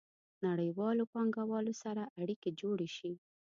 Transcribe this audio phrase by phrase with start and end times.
[0.45, 3.11] نړیوالو پانګوالو سره اړیکې جوړې شي.